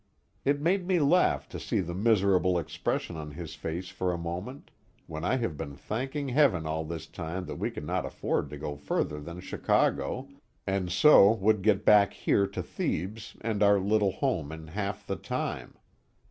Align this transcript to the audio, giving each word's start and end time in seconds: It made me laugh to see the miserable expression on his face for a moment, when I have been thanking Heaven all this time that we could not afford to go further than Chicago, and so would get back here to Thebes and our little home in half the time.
It 0.43 0.59
made 0.59 0.87
me 0.87 0.97
laugh 0.97 1.47
to 1.49 1.59
see 1.59 1.79
the 1.79 1.93
miserable 1.93 2.57
expression 2.57 3.17
on 3.17 3.29
his 3.33 3.53
face 3.53 3.89
for 3.89 4.11
a 4.11 4.17
moment, 4.17 4.71
when 5.05 5.23
I 5.23 5.35
have 5.35 5.55
been 5.57 5.75
thanking 5.75 6.29
Heaven 6.29 6.65
all 6.65 6.83
this 6.83 7.05
time 7.05 7.45
that 7.45 7.57
we 7.57 7.69
could 7.69 7.85
not 7.85 8.03
afford 8.03 8.49
to 8.49 8.57
go 8.57 8.75
further 8.75 9.19
than 9.21 9.39
Chicago, 9.41 10.27
and 10.65 10.91
so 10.91 11.31
would 11.33 11.61
get 11.61 11.85
back 11.85 12.13
here 12.13 12.47
to 12.47 12.63
Thebes 12.63 13.37
and 13.41 13.61
our 13.61 13.79
little 13.79 14.13
home 14.13 14.51
in 14.51 14.65
half 14.69 15.05
the 15.05 15.17
time. 15.17 15.75